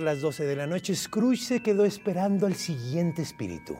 [0.00, 3.76] las 12 de la noche, Scrooge se quedó esperando al siguiente espíritu,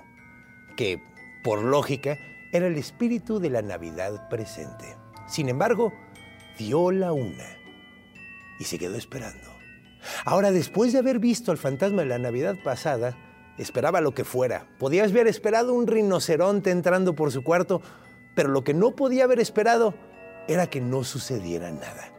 [0.77, 1.01] que,
[1.43, 2.19] por lógica,
[2.53, 4.97] era el espíritu de la Navidad presente.
[5.27, 5.93] Sin embargo,
[6.59, 7.57] dio la una
[8.59, 9.51] y se quedó esperando.
[10.25, 13.17] Ahora, después de haber visto al fantasma de la Navidad pasada,
[13.59, 14.67] esperaba lo que fuera.
[14.79, 17.81] Podías haber esperado un rinoceronte entrando por su cuarto,
[18.35, 19.95] pero lo que no podía haber esperado
[20.49, 22.13] era que no sucediera nada.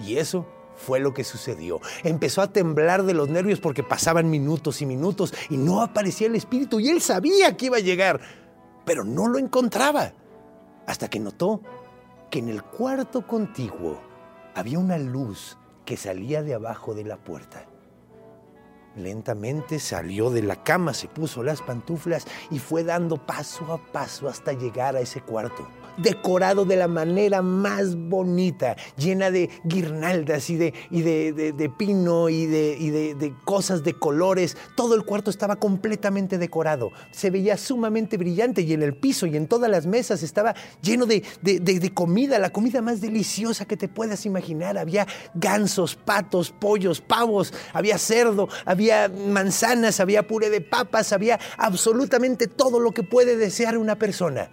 [0.00, 0.46] Y eso
[0.78, 1.80] fue lo que sucedió.
[2.04, 6.36] Empezó a temblar de los nervios porque pasaban minutos y minutos y no aparecía el
[6.36, 8.20] espíritu y él sabía que iba a llegar,
[8.86, 10.12] pero no lo encontraba.
[10.86, 11.60] Hasta que notó
[12.30, 14.00] que en el cuarto contiguo
[14.54, 17.66] había una luz que salía de abajo de la puerta.
[18.96, 24.28] Lentamente salió de la cama, se puso las pantuflas y fue dando paso a paso
[24.28, 25.68] hasta llegar a ese cuarto.
[25.98, 32.28] Decorado de la manera más bonita, llena de guirnaldas y de, y de, de- pino
[32.28, 34.56] y, de, y de cosas de colores.
[34.76, 36.90] Todo el cuarto estaba completamente decorado.
[37.10, 41.04] Se veía sumamente brillante y en el piso y en todas las mesas estaba lleno
[41.06, 44.78] de, de- de- de comida, la comida más deliciosa que te puedas imaginar.
[44.78, 52.46] Había gansos, patos, pollos, pavos, había cerdo, había manzanas, había puré de papas, había absolutamente
[52.46, 54.50] todo lo que puede desear una persona.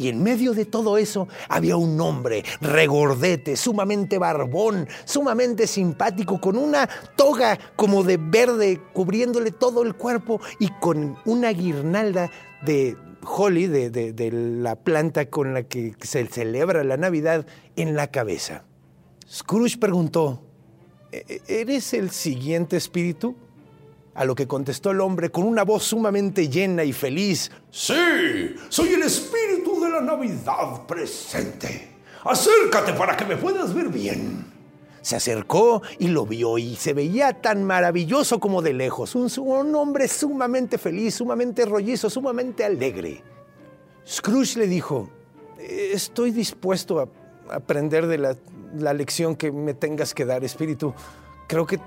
[0.00, 6.56] Y en medio de todo eso había un hombre regordete, sumamente barbón, sumamente simpático, con
[6.56, 12.30] una toga como de verde cubriéndole todo el cuerpo y con una guirnalda
[12.64, 17.44] de holly, de, de- de la planta con la que se celebra la Navidad,
[17.76, 18.64] en la cabeza.
[19.30, 20.42] Scrooge preguntó,
[21.12, 23.36] "¿E- ¿eres el siguiente espíritu?
[24.14, 27.50] A lo que contestó el hombre con una voz sumamente llena y feliz.
[27.70, 27.94] Sí,
[28.68, 29.39] soy el espíritu
[29.80, 31.88] de la Navidad presente.
[32.24, 34.46] Acércate para que me puedas ver bien.
[35.02, 39.14] Se acercó y lo vio y se veía tan maravilloso como de lejos.
[39.14, 43.22] Un, hombre sumamente feliz, sumamente rollizo, sumamente alegre.
[44.06, 45.08] Scrooge le dijo,
[45.58, 47.08] estoy dispuesto a
[47.54, 48.36] aprender de la,
[48.76, 50.92] la lección que me tengas que dar, espíritu.
[51.48, 51.80] Creo que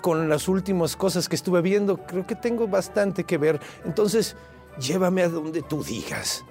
[0.00, 3.60] con las últimas cosas que estuve viendo, creo que tengo bastante que ver.
[3.84, 4.36] Entonces,
[4.78, 6.44] llévame a donde tú digas.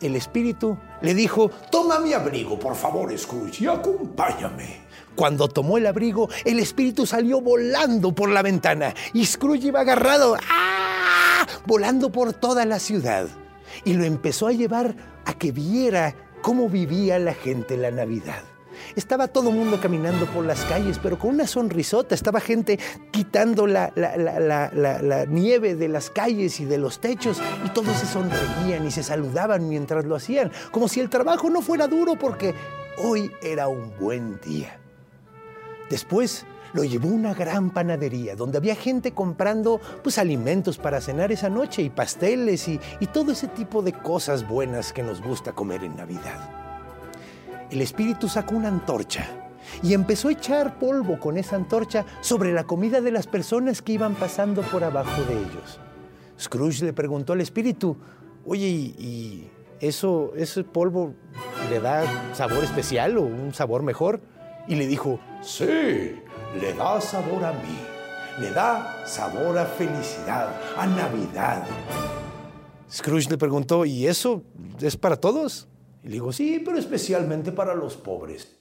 [0.00, 4.86] El espíritu le dijo, Toma mi abrigo, por favor, Scrooge, y acompáñame.
[5.14, 10.36] Cuando tomó el abrigo, el espíritu salió volando por la ventana y Scrooge iba agarrado,
[10.50, 11.46] ¡ah!
[11.66, 13.26] volando por toda la ciudad.
[13.84, 18.42] Y lo empezó a llevar a que viera cómo vivía la gente en la Navidad.
[18.94, 22.14] Estaba todo mundo caminando por las calles, pero con una sonrisota.
[22.14, 22.78] Estaba gente
[23.10, 23.92] quitando la,
[25.28, 29.68] nieve de las calles y de los techos y todos se sonreían y se saludaban
[29.68, 32.54] mientras lo hacían, como si el trabajo no fuera duro porque
[32.98, 34.78] hoy era un buen día.
[35.90, 41.32] Después lo llevó a una gran panadería donde había gente comprando pues alimentos para cenar
[41.32, 42.78] esa noche y pasteles y
[43.12, 46.65] todo ese tipo de cosas buenas que nos gusta comer en Navidad.
[47.70, 49.26] El espíritu sacó una antorcha
[49.82, 53.92] y empezó a echar polvo con esa antorcha sobre la comida de las personas que
[53.92, 55.80] iban pasando por abajo de ellos.
[56.38, 57.96] Scrooge le preguntó al espíritu,
[58.44, 61.14] oye, ¿y, eso, ese polvo
[61.68, 64.20] le da sabor especial o un sabor mejor?
[64.68, 67.78] Y le dijo, Sí, le da sabor a mí.
[68.40, 71.64] Le da sabor a felicidad, a Navidad.
[72.90, 74.42] Scrooge le preguntó, ¿y eso
[74.80, 75.68] es para todos?
[76.06, 78.56] Le dijo, sí, Sí, pero especialmente para los pobres.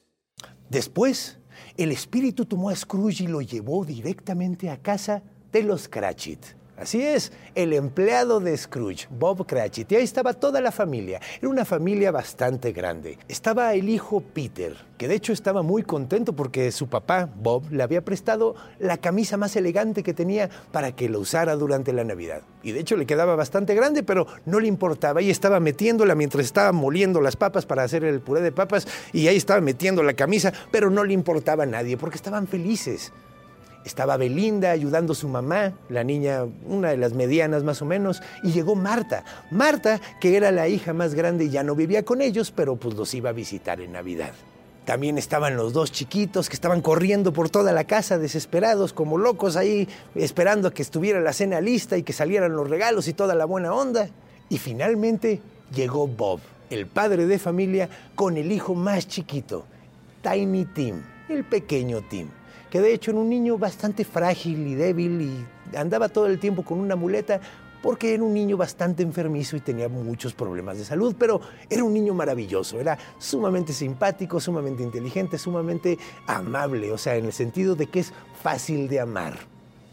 [0.68, 1.38] Después
[1.78, 5.22] el espíritu tomó a Scrooge y lo llevó directamente a casa
[5.52, 6.44] de los Cratchit.
[6.78, 9.90] Así es, el empleado de Scrooge, Bob Cratchit.
[9.94, 11.22] Y ahí estaba toda la familia.
[11.40, 13.18] Era una familia bastante grande.
[13.30, 17.82] Estaba el hijo Peter, que de hecho estaba muy contento porque su papá, Bob, le
[17.82, 22.42] había prestado la camisa más elegante que tenía para que lo usara durante la Navidad.
[22.62, 25.22] Y de hecho le quedaba bastante grande, pero no le importaba.
[25.22, 28.86] Y estaba metiéndola mientras estaba moliendo las papas para hacer el puré de papas.
[29.14, 33.14] Y ahí estaba metiendo la camisa, pero no le importaba a nadie porque estaban felices.
[33.86, 38.24] Estaba Belinda ayudando a su mamá, la niña, una de las medianas más o menos,
[38.42, 39.24] y llegó Marta.
[39.52, 42.96] Marta, que era la hija más grande y ya no vivía con ellos, pero pues
[42.96, 44.32] los iba a visitar en Navidad.
[44.86, 49.56] También estaban los dos chiquitos que estaban corriendo por toda la casa desesperados, como locos
[49.56, 53.36] ahí, esperando a que estuviera la cena lista y que salieran los regalos y toda
[53.36, 54.10] la buena onda.
[54.50, 55.42] Y finalmente
[55.76, 56.40] llegó Bob,
[56.72, 59.66] el padre de familia, con el hijo más chiquito,
[60.24, 62.30] Tiny Tim, el pequeño Tim
[62.76, 66.64] que de hecho era un niño bastante frágil y débil y andaba todo el tiempo
[66.64, 67.40] con una muleta
[67.82, 71.40] porque era un niño bastante enfermizo y tenía muchos problemas de salud, pero
[71.70, 77.32] era un niño maravilloso, era sumamente simpático, sumamente inteligente, sumamente amable, o sea, en el
[77.32, 78.12] sentido de que es
[78.44, 79.38] fácil de amar.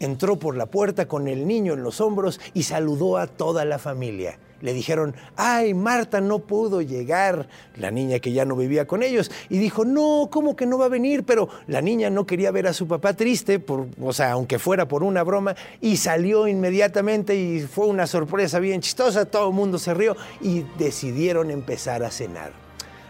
[0.01, 3.79] Entró por la puerta con el niño en los hombros y saludó a toda la
[3.79, 9.03] familia le dijeron, ay, Marta no pudo llegar, la niña que ya no vivía con
[9.03, 11.25] ellos, y dijo, no, ¿cómo que no va a venir?
[11.25, 14.87] Pero la niña no quería ver a su papá triste, por, o sea, aunque fuera
[14.87, 19.77] por una broma, y salió inmediatamente y fue una sorpresa bien chistosa, todo el mundo
[19.77, 22.53] se rió y decidieron empezar a cenar.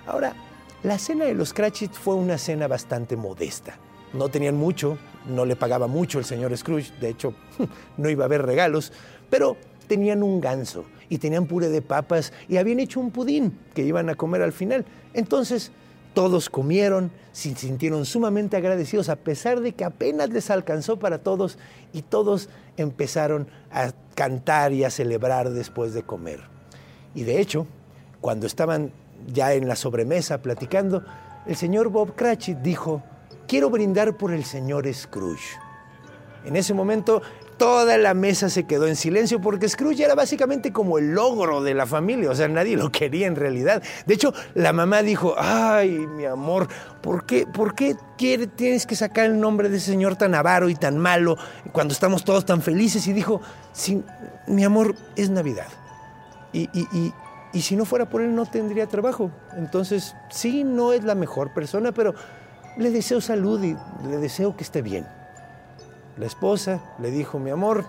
[0.08, 0.34] Ahora,
[0.82, 3.78] la cena de los Cratchit fue una cena bastante modesta.
[4.12, 4.98] No tenían mucho,
[5.30, 7.36] no le pagaba mucho el señor Scrooge, de hecho,
[7.98, 8.92] no iba a haber regalos,
[9.30, 9.56] pero
[9.88, 14.10] tenían un ganso y tenían puré de papas y habían hecho un pudín que iban
[14.10, 14.84] a comer al final.
[15.14, 15.72] Entonces,
[16.16, 21.60] todos comieron, se sintieron sumamente agradecidos a pesar de que apenas les alcanzó para todos
[21.94, 26.40] y todos empezaron a cantar y a celebrar después de comer.
[27.14, 27.68] Y de hecho,
[28.20, 28.92] cuando estaban
[29.32, 31.06] ya en la sobremesa platicando,
[31.46, 33.04] el señor Bob Cratchit dijo,
[33.48, 35.60] quiero brindar por el señor Scrooge.
[36.44, 37.22] En ese momento
[37.64, 41.74] Toda la mesa se quedó en silencio porque Scrooge era básicamente como el logro de
[41.74, 43.82] la familia, o sea, nadie lo quería en realidad.
[44.06, 46.68] De hecho, la mamá dijo, ay, mi amor,
[47.02, 47.96] ¿por qué, por qué
[48.58, 51.38] tienes que sacar el nombre de ese señor tan avaro y tan malo
[51.72, 53.08] cuando estamos todos tan felices?
[53.08, 53.40] Y dijo,
[54.48, 55.70] mi amor, es Navidad.
[56.52, 56.68] Y,
[57.54, 59.32] y si no fuera por él no tendría trabajo.
[59.56, 62.14] Entonces, sí, no es la mejor persona, pero
[62.76, 65.08] le deseo salud y le deseo que esté bien.
[66.18, 67.86] La esposa le dijo, mi amor,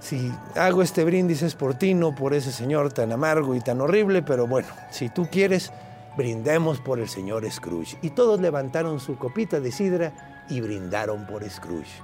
[0.00, 3.80] si hago este brindis es por ti, no por ese señor tan amargo y tan
[3.80, 5.72] horrible, pero bueno, si tú quieres,
[6.16, 7.98] brindemos por el señor Scrooge.
[8.02, 12.02] Y todos levantaron su copita de sidra y brindaron por Scrooge.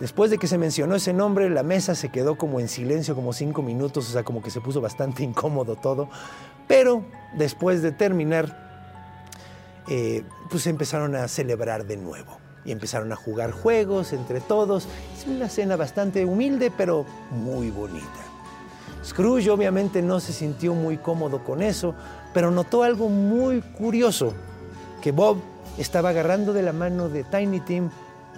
[0.00, 3.32] Después de que se mencionó ese nombre, la mesa se quedó como en silencio como
[3.32, 6.08] cinco minutos, o sea, como que se puso bastante incómodo todo.
[6.66, 7.04] Pero
[7.34, 14.12] después de terminar, eh, pues empezaron a celebrar de nuevo y empezaron a jugar juegos
[14.12, 14.86] entre todos.
[15.16, 18.06] Es una cena bastante humilde, pero muy bonita.
[19.04, 21.94] Scrooge obviamente no se sintió muy cómodo con eso,
[22.32, 24.32] pero notó algo muy curioso,
[25.00, 25.38] que Bob
[25.76, 27.90] estaba agarrando de la mano de Tiny Tim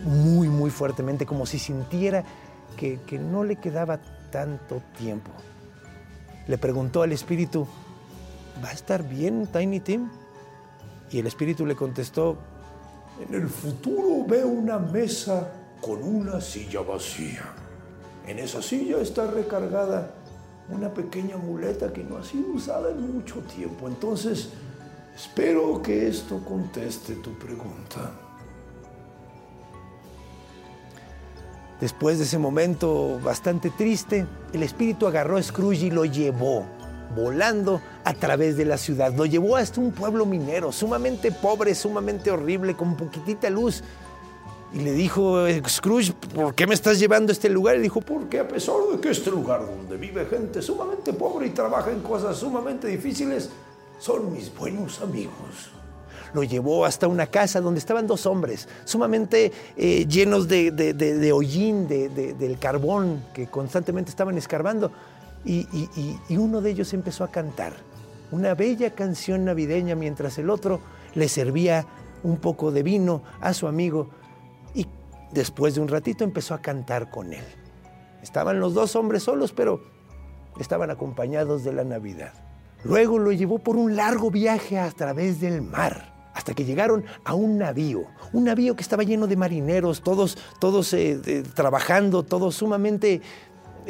[0.05, 2.25] muy, muy fuertemente, como si sintiera
[2.77, 4.01] que, que no le quedaba
[4.31, 5.31] tanto tiempo.
[6.49, 7.67] Le preguntó al espíritu,
[8.65, 10.09] ¿va a estar bien Tiny Tim?
[11.11, 12.39] Y el espíritu le contestó,
[13.21, 17.45] en el futuro veo una mesa con una silla vacía.
[18.27, 20.11] En esa silla está recargada
[20.69, 23.87] una pequeña muleta que no ha sido usada en mucho tiempo.
[23.87, 24.51] Entonces,
[25.15, 28.13] espero que esto conteste tu pregunta.
[31.81, 36.65] Después de ese momento bastante triste, el espíritu agarró a Scrooge y lo llevó
[37.15, 39.15] volando a través de la ciudad.
[39.15, 43.83] Lo llevó hasta un pueblo minero, sumamente pobre, sumamente horrible, con poquitita luz.
[44.73, 47.77] Y le dijo, Scrooge, ¿por qué me estás llevando a este lugar?
[47.77, 51.51] Y dijo, porque a pesar de que este lugar donde vive gente sumamente pobre y
[51.51, 53.51] trabaja en cosas sumamente difíciles,
[54.01, 55.71] son mis buenos amigos.
[56.33, 61.87] Lo llevó hasta una casa donde estaban dos hombres, sumamente eh, llenos de, de hollín,
[61.87, 64.91] del carbón, que constantemente estaban escarbando
[65.45, 67.75] y, uno de ellos empezó a cantar
[68.31, 70.81] una bella canción navideña mientras el otro
[71.15, 71.87] le servía
[72.23, 74.09] un poco de vino a su amigo
[74.75, 74.87] y
[75.31, 77.45] después de un ratito empezó a cantar con él.
[78.23, 79.83] Estaban los dos hombres solos, pero
[80.59, 82.33] estaban acompañados de la Navidad.
[82.83, 87.35] Luego lo llevó por un largo viaje a través del mar hasta que llegaron a
[87.35, 93.23] un navío, un navío que estaba lleno de marineros, todos, todos eh, trabajando, todos sumamente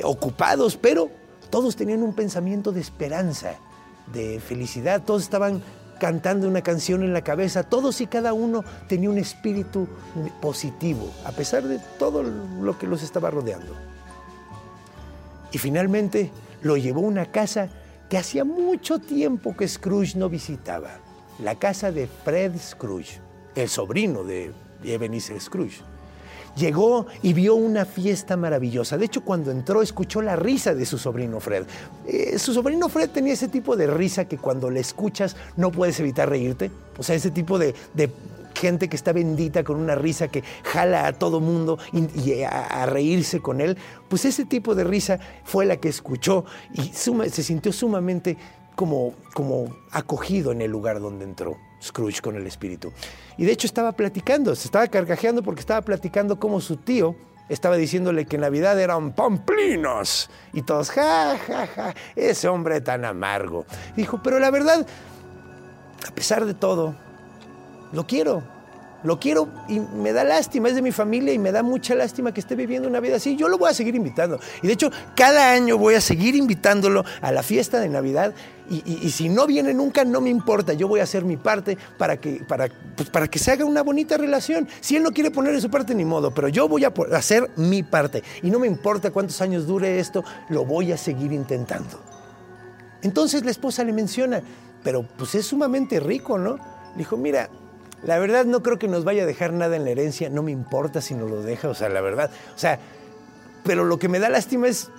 [0.03, 1.09] ocupados, pero
[1.51, 3.55] todos tenían un pensamiento de esperanza,
[4.13, 5.63] de felicidad, todos estaban
[5.99, 9.89] cantando una canción en la cabeza, todos y cada uno tenía un espíritu
[10.41, 13.75] positivo, a pesar de todo lo que los estaba rodeando.
[15.53, 16.31] Y finalmente
[16.63, 17.69] lo llevó a una casa
[18.09, 20.99] que hacía mucho tiempo que Scrooge no visitaba,
[21.39, 23.21] la casa de Fred Scrooge,
[23.55, 25.83] el sobrino de Ebenezer Scrooge.
[26.57, 28.97] Llegó y vio una fiesta maravillosa.
[28.97, 31.65] De hecho, cuando entró, escuchó la risa de su sobrino Fred.
[32.07, 35.99] Eh, su sobrino Fred tenía ese tipo de risa que cuando le escuchas no puedes
[36.01, 36.71] evitar reírte.
[36.97, 37.75] O sea, ese tipo de,
[38.55, 43.41] gente que está bendita con una risa que jala a todo mundo y, a, reírse
[43.41, 43.77] con él.
[44.09, 48.37] Pues ese tipo de risa fue la que escuchó y se sintió sumamente
[48.75, 51.57] como, como acogido en el lugar donde entró.
[51.83, 52.93] Scrooge con el espíritu.
[53.37, 57.15] Y de hecho estaba platicando, se estaba carcajeando porque estaba platicando cómo su tío
[57.49, 60.31] estaba diciéndole que Navidad eran pamplinos.
[60.53, 63.67] Y todos, ja, ja, ja, ese hombre tan amargo.
[63.97, 64.87] Dijo, pero la verdad,
[66.09, 66.95] a pesar de todo,
[67.93, 68.55] lo quiero.
[69.03, 72.33] Lo quiero y me da lástima, es de mi familia y me da mucha lástima
[72.33, 73.37] que esté viviendo una vida así.
[73.37, 74.41] Yo lo voy a seguir invitando.
[74.63, 78.35] Y de hecho, cada año voy a seguir invitándolo a la fiesta de Navidad
[78.69, 80.73] y, si no viene nunca, no me importa.
[80.73, 83.83] Yo voy a hacer mi parte para que, para, pues, para que se haga una
[83.83, 84.69] bonita relación.
[84.81, 86.33] Si él no quiere poner en su parte, ni modo.
[86.33, 88.23] Pero yo voy a hacer mi parte.
[88.43, 92.01] Y no me importa cuántos años dure esto, lo voy a seguir intentando.
[93.03, 94.43] Entonces la esposa le menciona,
[94.83, 96.55] pero pues es sumamente rico, ¿no?
[96.93, 97.51] Le dijo, mira,
[98.03, 100.53] la verdad no creo que nos vaya a dejar nada en la herencia, no me
[100.53, 102.31] importa si nos lo deja, o sea, la verdad.
[102.55, 102.79] O sea,
[103.63, 104.91] pero lo que me da lástima es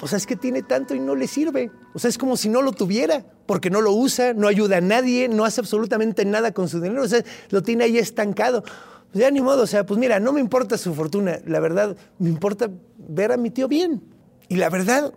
[0.00, 1.70] o sea, es que tiene tanto y no le sirve.
[1.94, 4.80] O sea, es como si no lo tuviera, porque no lo usa, no ayuda a
[4.80, 7.02] nadie, no hace absolutamente nada con su dinero.
[7.02, 8.62] O sea, lo tiene ahí estancado.
[8.62, 11.40] Pues ya ni modo, o sea, pues mira, no me importa su fortuna.
[11.46, 14.02] La verdad, me importa ver a mi tío bien.
[14.48, 15.14] Y la verdad,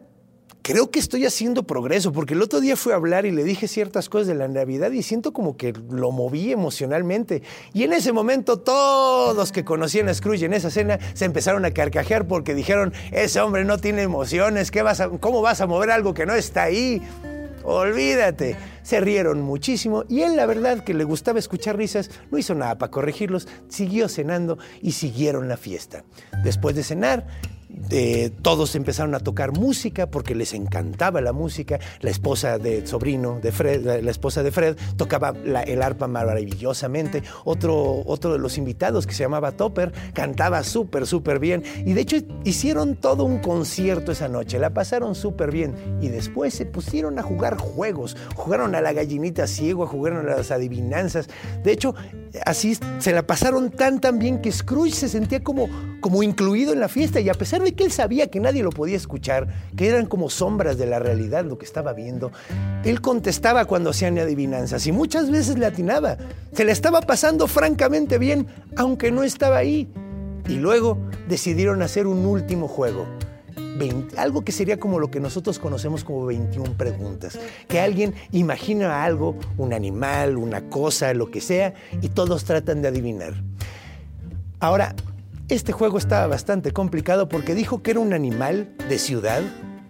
[0.61, 3.67] creo que estoy haciendo progreso, porque el otro día fui a hablar y le dije
[3.67, 7.41] ciertas cosas de la Navidad y siento como que lo moví emocionalmente.
[7.73, 11.71] Y en ese momento todos que conocían a Scrooge en esa cena se empezaron a
[11.71, 16.13] carcajear porque dijeron, ese hombre no tiene emociones, ¿qué vas ¿cómo vas a mover algo
[16.13, 17.01] que no está ahí?
[17.63, 18.55] Olvídate.
[18.81, 22.77] Se rieron muchísimo y él, la verdad, que le gustaba escuchar risas, no hizo nada
[22.77, 26.03] para corregirlos, siguió cenando y siguieron la fiesta.
[26.43, 27.27] Después de cenar,
[28.41, 31.79] todos empezaron a tocar música porque les encantaba la música.
[32.01, 35.33] La esposa de sobrino de Fred, la, esposa de Fred, tocaba
[35.65, 37.23] el arpa maravillosamente.
[37.45, 41.63] Otro, otro de los invitados que se llamaba Topper cantaba súper, súper bien.
[41.85, 44.59] Y de hecho hicieron todo un concierto esa noche.
[44.59, 45.75] La pasaron súper bien.
[46.01, 48.17] Y después se pusieron a jugar juegos.
[48.35, 51.27] Jugaron a la gallinita ciego, jugaron a las adivinanzas.
[51.63, 51.95] De hecho,
[52.45, 55.69] así se la pasaron tan, tan bien que Scrooge se sentía como,
[56.01, 57.19] como incluido en la fiesta.
[57.19, 60.77] Y a pesar que él sabía que nadie lo podía escuchar, que eran como sombras
[60.77, 62.31] de la realidad lo que estaba viendo,
[62.83, 66.17] él contestaba cuando hacían adivinanzas y muchas veces le atinaba.
[66.53, 69.87] Se le estaba pasando francamente bien, aunque no estaba ahí.
[70.47, 70.97] Y luego
[71.27, 73.05] decidieron hacer un último juego.
[74.17, 77.39] algo que sería como lo que nosotros conocemos como 21 preguntas.
[77.67, 82.89] Que alguien imagina algo, un animal, una cosa, lo que sea, y todos tratan de
[82.89, 83.35] adivinar.
[84.59, 84.95] Ahora,
[85.49, 89.41] este juego estaba bastante complicado porque dijo que era un animal de ciudad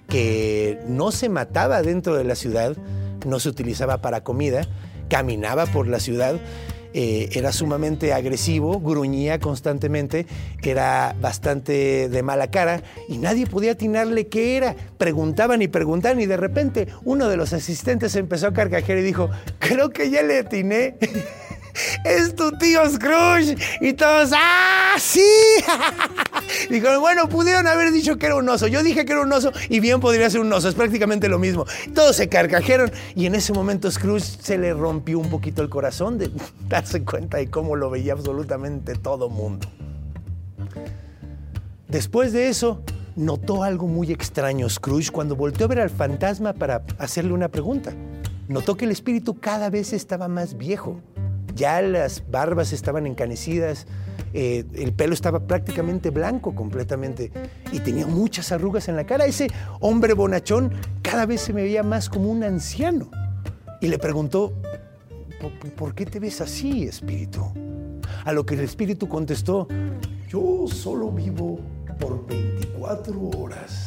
[0.07, 2.75] que no se mataba dentro de la ciudad,
[3.25, 4.61] no se utilizaba para comida,
[5.09, 6.39] caminaba por la ciudad,
[6.93, 10.25] eh, era sumamente agresivo, gruñía constantemente,
[10.63, 14.75] era bastante de mala cara y nadie podía atinarle qué era.
[14.97, 19.29] Preguntaban y preguntaban y de repente uno de los asistentes empezó a carcajear y dijo,
[19.59, 20.95] creo que ya le atiné.
[22.03, 23.57] es tu tío Scrooge.
[23.81, 25.21] Y todos, ¡ah, sí!
[26.69, 28.67] Dijeron, bueno, pudieron haber dicho que era un oso.
[28.67, 30.69] Yo dije que era un oso y bien podría ser un oso.
[30.69, 31.65] Es prácticamente lo mismo.
[31.93, 36.17] Todos se carcajeron y en ese momento Scrooge se le rompió un poquito el corazón
[36.17, 36.31] de
[36.67, 39.67] darse cuenta de cómo lo veía absolutamente todo mundo.
[41.87, 42.83] Después de eso,
[43.15, 47.93] notó algo muy extraño Scrooge cuando volteó a ver al fantasma para hacerle una pregunta.
[48.47, 51.01] Notó que el espíritu cada vez estaba más viejo
[51.55, 53.87] ya las barbas estaban encanecidas,
[54.33, 57.31] eh, el pelo estaba prácticamente blanco completamente
[57.71, 59.25] y tenía muchas arrugas en la cara.
[59.25, 59.47] Ese
[59.79, 63.09] hombre bonachón cada vez se me veía más como un anciano.
[63.81, 64.53] Y le preguntó,
[65.75, 67.41] ¿por qué te ves así, espíritu?
[68.25, 69.67] A lo que el espíritu contestó,
[70.27, 71.59] yo solo vivo
[71.99, 73.85] por 24 horas.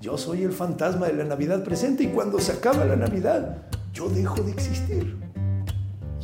[0.00, 4.08] Yo soy el fantasma de la Navidad presente y cuando se acaba la Navidad, yo
[4.08, 5.27] dejo de existir.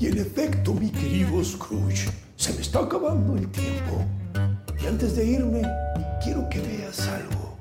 [0.04, 4.04] Y en efecto, mi querido Scrooge, se me está acabando el tiempo.
[4.78, 5.62] Y antes de irme,
[6.22, 7.56] quiero que veas algo.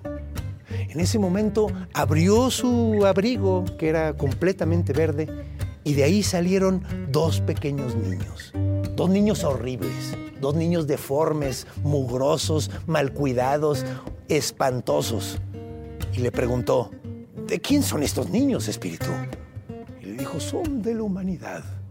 [0.69, 5.29] En ese momento abrió su abrigo, que era completamente verde,
[5.85, 6.83] y de ahí salieron
[7.13, 8.51] dos pequeños niños.
[8.93, 13.85] Dos niños horribles, dos niños deformes, mugrosos, mal cuidados,
[14.27, 15.39] espantosos.
[16.13, 16.91] Y le preguntó,
[17.47, 19.12] ¿de quién son estos niños, espíritu?
[20.01, 21.82] Y le dijo, son de la humanidad.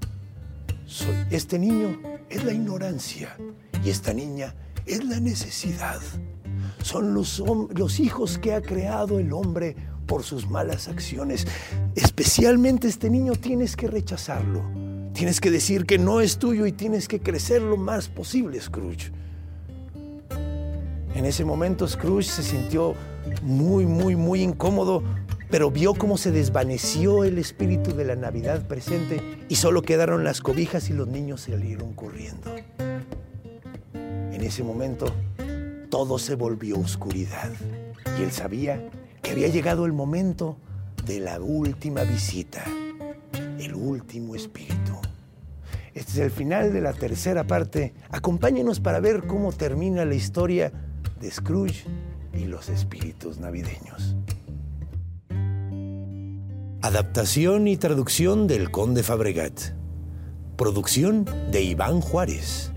[1.30, 3.36] Este niño es la ignorancia
[3.84, 4.54] y esta niña
[4.86, 6.00] es la necesidad.
[6.82, 7.42] Son los,
[7.74, 11.46] los hijos que ha creado el hombre por sus malas acciones.
[11.94, 14.62] Especialmente este niño tienes que rechazarlo.
[15.14, 19.12] Tienes que decir que no es tuyo y tienes que crecer lo más posible, Scrooge.
[21.14, 22.94] En ese momento Scrooge se sintió
[23.42, 25.02] muy, muy, muy incómodo,
[25.52, 30.40] pero vio cómo se desvaneció el espíritu de la Navidad presente y solo quedaron las
[30.40, 32.50] cobijas y los niños salieron corriendo.
[33.92, 35.14] En ese momento
[35.90, 37.50] todo se volvió oscuridad
[38.18, 38.88] y él sabía
[39.20, 40.56] que había llegado el momento
[41.04, 42.64] de la última visita,
[43.58, 44.98] el último espíritu.
[45.92, 47.92] Este es el final de la tercera parte.
[48.08, 50.72] Acompáñenos para ver cómo termina la historia
[51.20, 51.84] de Scrooge
[52.32, 54.16] y los espíritus navideños.
[56.84, 59.52] Adaptación y traducción del Conde Fabregat.
[60.56, 62.72] Producción de Iván Juárez.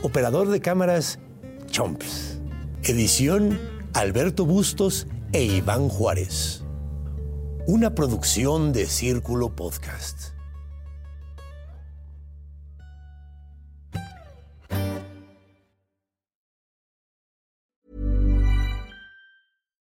[0.00, 1.18] Operador de cámaras,
[1.66, 2.38] Chomps.
[2.82, 3.60] Edición,
[3.92, 6.64] Alberto Bustos e Iván Juárez.
[7.66, 10.30] Una producción de Círculo Podcast.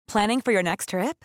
[0.08, 1.25] Planning for your next trip?